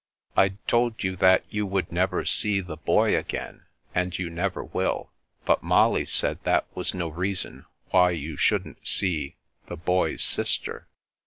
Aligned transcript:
I'd 0.35 0.67
told 0.67 1.03
you 1.03 1.15
that 1.17 1.43
you 1.51 1.67
Jivould 1.67 1.91
never 1.91 2.25
see 2.25 2.59
the 2.59 2.75
Boy 2.75 3.15
again, 3.15 3.65
and 3.93 4.17
you 4.17 4.31
never 4.31 4.63
will; 4.63 5.11
but 5.45 5.61
Molly 5.61 6.05
said 6.05 6.39
that 6.41 6.65
was 6.73 6.95
no 6.95 7.07
reason 7.09 7.65
why 7.91 8.09
you 8.09 8.35
shouldn't 8.35 8.87
see 8.87 9.35
the 9.67 9.77
Boy's 9.77 10.23
sister. 10.23 10.87